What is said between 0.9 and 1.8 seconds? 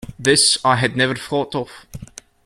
never thought of.